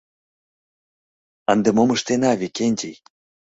[1.53, 2.95] Ынде мом ыштена, Викентий?